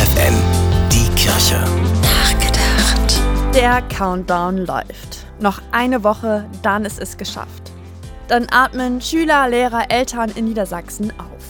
FFN, 0.00 0.34
die 0.90 1.10
Kirche. 1.14 1.62
Nachgedacht. 2.00 3.20
Der 3.54 3.82
Countdown 3.82 4.64
läuft. 4.64 5.26
Noch 5.40 5.60
eine 5.72 6.02
Woche, 6.02 6.46
dann 6.62 6.86
ist 6.86 6.98
es 6.98 7.18
geschafft. 7.18 7.70
Dann 8.26 8.46
atmen 8.50 9.02
Schüler, 9.02 9.46
Lehrer, 9.50 9.90
Eltern 9.90 10.30
in 10.34 10.46
Niedersachsen 10.46 11.10
auf. 11.18 11.44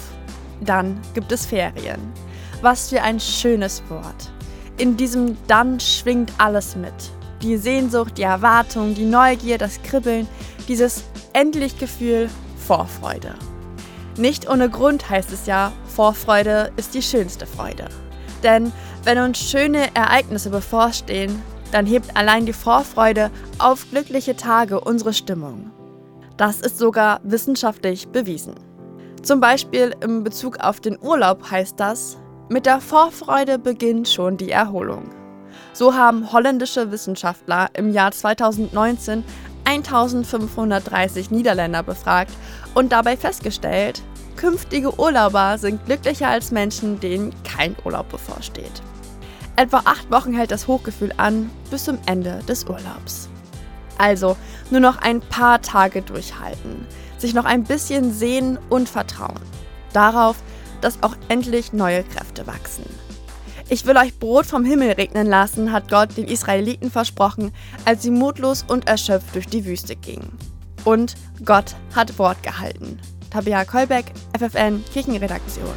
Dann 0.63 1.01
gibt 1.15 1.31
es 1.31 1.47
Ferien. 1.47 2.01
Was 2.61 2.89
für 2.89 3.01
ein 3.03 3.21
schönes 3.21 3.85
Wort. 3.89 4.33
In 4.79 4.97
diesem 4.97 5.37
Dann 5.47 5.79
schwingt 5.79 6.33
alles 6.39 6.75
mit. 6.75 7.13
Die 7.43 7.57
Sehnsucht, 7.57 8.19
die 8.19 8.23
Erwartung, 8.23 8.97
die 8.97 9.05
Neugier, 9.05 9.59
das 9.59 9.81
Kribbeln, 9.85 10.27
dieses 10.67 11.05
endlich 11.35 11.79
Gefühl 11.79 12.29
Vorfreude. 12.67 13.37
Nicht 14.17 14.51
ohne 14.51 14.69
Grund 14.69 15.09
heißt 15.09 15.33
es 15.33 15.47
ja, 15.47 15.71
Vorfreude 15.87 16.73
ist 16.77 16.95
die 16.95 17.03
schönste 17.03 17.47
Freude. 17.47 17.87
Denn 18.43 18.73
wenn 19.05 19.19
uns 19.19 19.39
schöne 19.39 19.95
Ereignisse 19.95 20.51
bevorstehen, 20.51 21.43
dann 21.73 21.87
hebt 21.87 22.17
allein 22.17 22.47
die 22.47 22.53
Vorfreude 22.53 23.31
auf 23.59 23.89
glückliche 23.91 24.37
Tage 24.37 24.81
unsere 24.81 25.13
Stimmung. 25.13 25.71
Das 26.37 26.61
ist 26.61 26.79
sogar 26.79 27.21
wissenschaftlich 27.23 28.09
bewiesen. 28.09 28.55
Zum 29.23 29.41
Beispiel 29.41 29.95
im 30.01 30.25
Bezug 30.25 30.59
auf 30.61 30.81
den 30.81 30.99
Urlaub 31.01 31.51
heißt 31.51 31.79
das, 31.79 32.17
mit 32.49 32.67
der 32.67 32.81
Vorfreude 32.81 33.59
beginnt 33.59 34.09
schon 34.09 34.37
die 34.37 34.51
Erholung. 34.51 35.11
So 35.73 35.95
haben 35.95 36.33
holländische 36.33 36.91
Wissenschaftler 36.91 37.69
im 37.75 37.93
Jahr 37.93 38.11
2019 38.11 39.23
1530 39.71 41.31
Niederländer 41.31 41.85
befragt 41.85 42.33
und 42.75 42.91
dabei 42.91 43.17
festgestellt, 43.17 44.03
künftige 44.37 44.99
Urlauber 44.99 45.59
sind 45.59 45.87
glücklicher 45.87 46.29
als 46.29 46.51
Menschen, 46.51 46.99
denen 46.99 47.33
kein 47.45 47.77
Urlaub 47.85 48.09
bevorsteht. 48.09 48.83
Etwa 49.55 49.83
acht 49.85 50.11
Wochen 50.11 50.33
hält 50.35 50.51
das 50.51 50.67
Hochgefühl 50.67 51.13
an, 51.19 51.51
bis 51.71 51.85
zum 51.85 51.99
Ende 52.07 52.41
des 52.49 52.65
Urlaubs. 52.65 53.29
Also 53.97 54.37
nur 54.71 54.81
noch 54.81 54.99
ein 54.99 55.21
paar 55.21 55.63
Tage 55.63 56.03
durchhalten, 56.03 56.87
sich 57.19 57.35
noch 57.35 57.45
ein 57.45 57.65
bisschen 57.65 58.13
sehen 58.13 58.59
und 58.71 58.89
vertrauen. 58.89 59.41
Darauf, 59.93 60.37
dass 60.81 61.03
auch 61.03 61.15
endlich 61.29 61.73
neue 61.73 62.03
Kräfte 62.03 62.47
wachsen. 62.47 62.85
Ich 63.73 63.87
will 63.87 63.97
euch 63.97 64.19
Brot 64.19 64.47
vom 64.47 64.65
Himmel 64.65 64.91
regnen 64.91 65.29
lassen, 65.29 65.71
hat 65.71 65.89
Gott 65.89 66.17
den 66.17 66.27
Israeliten 66.27 66.91
versprochen, 66.91 67.53
als 67.85 68.03
sie 68.03 68.11
mutlos 68.11 68.65
und 68.67 68.89
erschöpft 68.89 69.33
durch 69.37 69.47
die 69.47 69.65
Wüste 69.65 69.95
gingen. 69.95 70.37
Und 70.85 71.15
Gott 71.45 71.77
hat 71.95 72.19
Wort 72.19 72.43
gehalten. 72.43 72.99
Tabea 73.31 73.65
Kolbeck, 73.65 74.07
FFN 74.37 74.85
Kirchenredaktion. 74.93 75.71